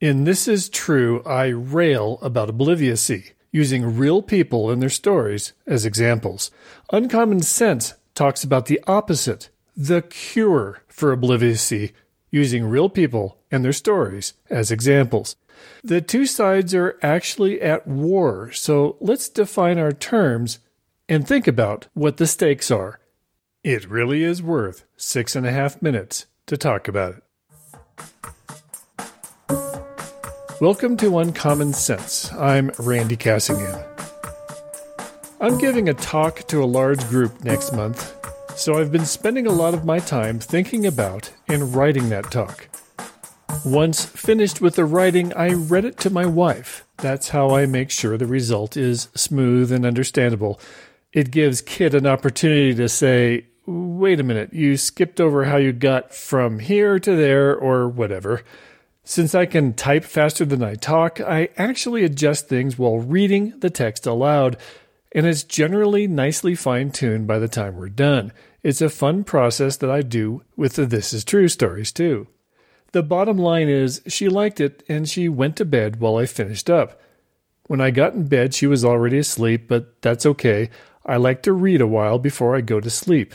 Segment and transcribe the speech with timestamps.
[0.00, 5.84] In This Is True, I rail about obliviocy, using real people and their stories as
[5.84, 6.50] examples.
[6.90, 11.92] Uncommon Sense talks about the opposite, the cure for obliviocy,
[12.30, 15.36] using real people and their stories as examples.
[15.84, 20.60] The two sides are actually at war, so let's define our terms
[21.10, 23.00] and think about what the stakes are.
[23.62, 27.22] It really is worth six and a half minutes to talk about it.
[30.60, 32.30] Welcome to Uncommon Sense.
[32.34, 33.82] I'm Randy Cassingham.
[35.40, 38.14] I'm giving a talk to a large group next month,
[38.58, 42.68] so I've been spending a lot of my time thinking about and writing that talk.
[43.64, 46.84] Once finished with the writing, I read it to my wife.
[46.98, 50.60] That's how I make sure the result is smooth and understandable.
[51.14, 55.72] It gives Kit an opportunity to say, wait a minute, you skipped over how you
[55.72, 58.42] got from here to there or whatever.
[59.04, 63.70] Since I can type faster than I talk, I actually adjust things while reading the
[63.70, 64.56] text aloud,
[65.12, 68.32] and it's generally nicely fine tuned by the time we're done.
[68.62, 72.28] It's a fun process that I do with the This Is True stories, too.
[72.92, 76.68] The bottom line is, she liked it and she went to bed while I finished
[76.68, 77.00] up.
[77.68, 80.70] When I got in bed, she was already asleep, but that's okay.
[81.06, 83.34] I like to read a while before I go to sleep.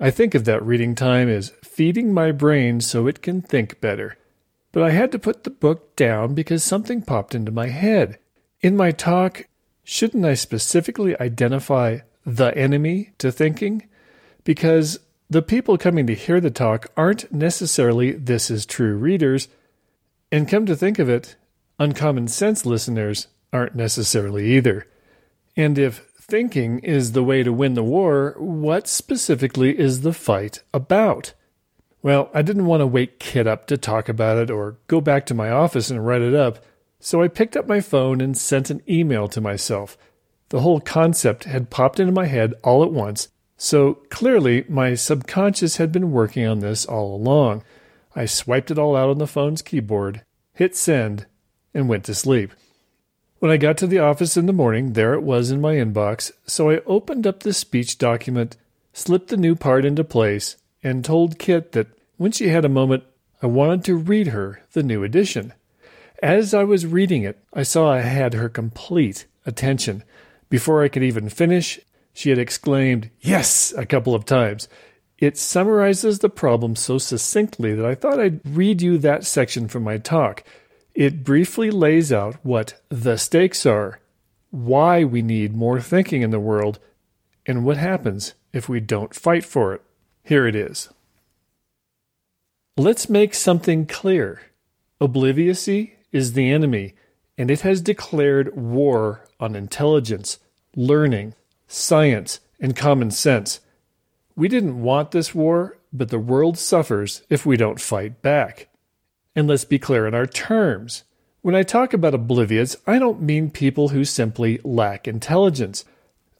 [0.00, 4.16] I think of that reading time as feeding my brain so it can think better.
[4.72, 8.18] But I had to put the book down because something popped into my head.
[8.62, 9.46] In my talk,
[9.84, 13.88] shouldn't I specifically identify the enemy to thinking?
[14.44, 14.98] Because
[15.28, 19.48] the people coming to hear the talk aren't necessarily This Is True readers,
[20.30, 21.36] and come to think of it,
[21.78, 24.86] uncommon sense listeners aren't necessarily either.
[25.56, 30.62] And if thinking is the way to win the war, what specifically is the fight
[30.72, 31.34] about?
[32.02, 35.24] Well, I didn't want to wake Kit up to talk about it or go back
[35.26, 36.64] to my office and write it up,
[36.98, 39.96] so I picked up my phone and sent an email to myself.
[40.48, 45.76] The whole concept had popped into my head all at once, so clearly my subconscious
[45.76, 47.62] had been working on this all along.
[48.16, 50.22] I swiped it all out on the phone's keyboard,
[50.54, 51.26] hit send,
[51.72, 52.52] and went to sleep.
[53.38, 56.32] When I got to the office in the morning, there it was in my inbox,
[56.46, 58.56] so I opened up the speech document,
[58.92, 63.04] slipped the new part into place, and told Kit that when she had a moment,
[63.42, 65.52] I wanted to read her the new edition.
[66.22, 70.04] As I was reading it, I saw I had her complete attention.
[70.48, 71.80] Before I could even finish,
[72.12, 74.68] she had exclaimed, Yes, a couple of times.
[75.18, 79.84] It summarizes the problem so succinctly that I thought I'd read you that section from
[79.84, 80.44] my talk.
[80.94, 84.00] It briefly lays out what the stakes are,
[84.50, 86.78] why we need more thinking in the world,
[87.46, 89.82] and what happens if we don't fight for it.
[90.24, 90.88] Here it is.
[92.76, 94.42] Let's make something clear.
[95.00, 96.94] Obliviocy is the enemy,
[97.36, 100.38] and it has declared war on intelligence,
[100.76, 101.34] learning,
[101.66, 103.60] science, and common sense.
[104.36, 108.68] We didn't want this war, but the world suffers if we don't fight back.
[109.34, 111.04] And let's be clear in our terms.
[111.40, 115.84] When I talk about obliviots, I don't mean people who simply lack intelligence.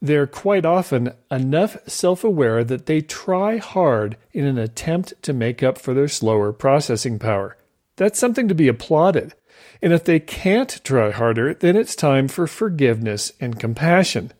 [0.04, 5.62] They're quite often enough self aware that they try hard in an attempt to make
[5.62, 7.56] up for their slower processing power.
[7.94, 9.34] That's something to be applauded.
[9.80, 14.32] And if they can't try harder, then it's time for forgiveness and compassion.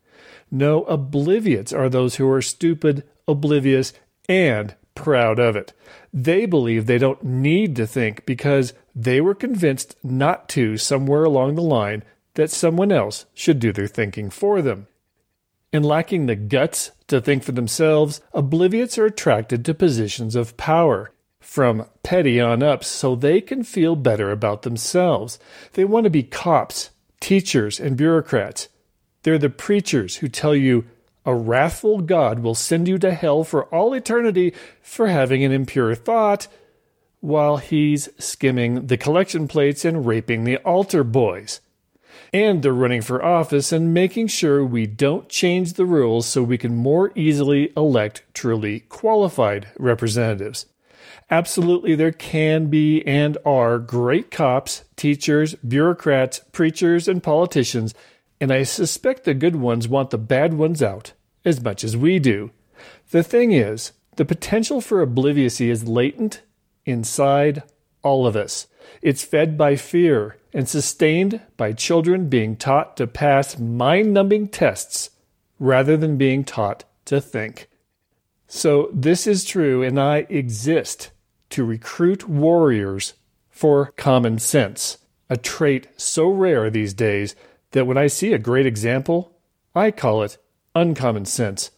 [0.51, 3.93] No, obliviots are those who are stupid, oblivious,
[4.29, 5.73] and proud of it.
[6.13, 11.55] They believe they don't need to think because they were convinced not to somewhere along
[11.55, 12.03] the line
[12.35, 14.89] that someone else should do their thinking for them.
[15.73, 21.13] In lacking the guts to think for themselves, obliviots are attracted to positions of power,
[21.41, 25.39] from petty on up, so they can feel better about themselves.
[25.73, 26.91] They want to be cops,
[27.21, 28.69] teachers, and bureaucrats.
[29.23, 30.85] They're the preachers who tell you
[31.25, 35.95] a wrathful God will send you to hell for all eternity for having an impure
[35.95, 36.49] thought,
[37.21, 41.61] while he's skimming the collection plates and raping the altar boys.
[42.33, 46.59] And they're running for office and making sure we don't change the rules so we
[46.59, 50.67] can more easily elect truly qualified representatives.
[51.31, 57.95] Absolutely, there can be and are great cops, teachers, bureaucrats, preachers, and politicians,
[58.41, 61.13] and I suspect the good ones want the bad ones out
[61.45, 62.51] as much as we do.
[63.11, 66.43] The thing is, the potential for obliviocy is latent
[66.85, 67.63] inside
[68.03, 68.67] all of us.
[69.01, 75.11] It's fed by fear and sustained by children being taught to pass mind numbing tests
[75.59, 77.69] rather than being taught to think.
[78.47, 81.11] So, this is true, and I exist
[81.51, 83.15] to recruit warriors
[83.51, 84.99] for common sense.
[85.31, 87.35] a trait so rare these days
[87.71, 89.39] that when I see a great example,
[89.75, 90.37] I call it
[90.75, 91.71] uncommon sense,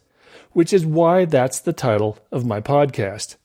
[0.51, 3.37] which is why that's the title of my podcast.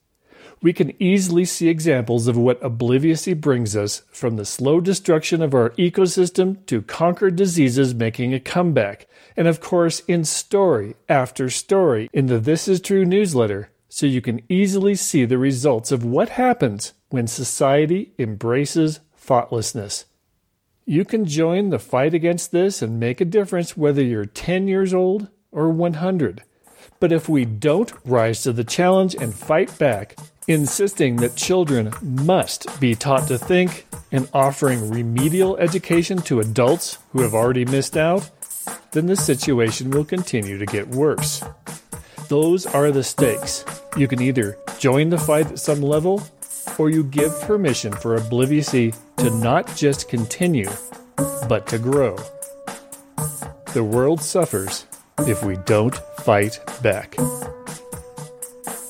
[0.63, 5.55] We can easily see examples of what obliviocy brings us from the slow destruction of
[5.55, 9.07] our ecosystem to conquered diseases making a comeback,
[9.39, 14.21] and of course, in story after story in the This Is True newsletter, so you
[14.21, 20.05] can easily see the results of what happens when society embraces thoughtlessness.
[20.85, 24.93] You can join the fight against this and make a difference whether you're 10 years
[24.93, 26.43] old or 100.
[26.99, 30.17] But if we don't rise to the challenge and fight back,
[30.51, 37.23] insisting that children must be taught to think and offering remedial education to adults who
[37.23, 38.29] have already missed out,
[38.91, 41.45] then the situation will continue to get worse.
[42.29, 43.65] Those are the stakes.
[43.97, 46.23] You can either join the fight at some level
[46.79, 50.71] or you give permission for obliviocy to not just continue,
[51.49, 52.17] but to grow.
[53.73, 54.87] The world suffers
[55.21, 55.95] if we don't
[56.25, 57.17] fight back.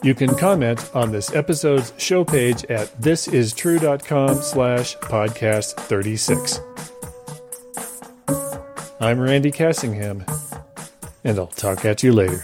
[0.02, 6.60] You can comment on this episode's show page at thisistrue.com slash podcast 36.
[8.98, 10.26] I'm Randy Cassingham,
[11.24, 12.42] and I'll talk at you later.